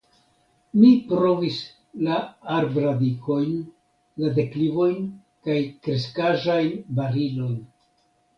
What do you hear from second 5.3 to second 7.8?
kaj kreskaĵajn barilojn.